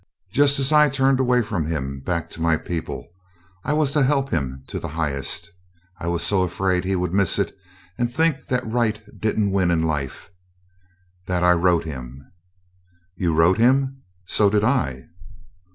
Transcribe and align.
Just 0.31 0.57
as 0.57 0.73
I 0.73 0.89
turned 0.89 1.19
away 1.19 1.43
from 1.43 1.67
him, 1.67 1.99
back 1.99 2.27
to 2.31 2.41
my 2.41 2.57
people, 2.57 3.05
I 3.63 3.73
was 3.73 3.91
to 3.91 4.01
help 4.01 4.31
him 4.31 4.63
to 4.65 4.79
the 4.79 4.87
highest. 4.97 5.51
I 5.99 6.07
was 6.07 6.23
so 6.23 6.41
afraid 6.41 6.83
he 6.85 6.95
would 6.95 7.13
miss 7.13 7.37
it 7.37 7.55
and 7.99 8.11
think 8.11 8.47
that 8.47 8.65
Right 8.65 8.99
didn't 9.19 9.51
win 9.51 9.69
in 9.69 9.83
Life, 9.83 10.31
that 11.27 11.43
I 11.43 11.51
wrote 11.51 11.83
him" 11.83 12.31
"You 13.15 13.35
wrote 13.35 13.59
him? 13.59 14.01
So 14.25 14.49
did 14.49 14.63
I." 14.63 15.03